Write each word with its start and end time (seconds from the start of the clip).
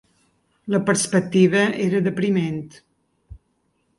La 0.75 0.79
perspectiva 0.87 1.61
era 1.87 2.01
depriment 2.09 2.57